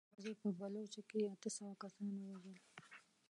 يواځې 0.09 0.31
په 0.41 0.47
بلوڅو 0.57 1.01
کې 1.09 1.17
يې 1.21 1.27
اته 1.33 1.49
سوه 1.57 1.73
کسان 1.83 2.13
ووژل. 2.17 2.55